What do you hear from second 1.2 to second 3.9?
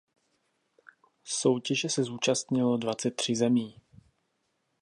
Soutěže se zúčastnilo dvacet tři zemí.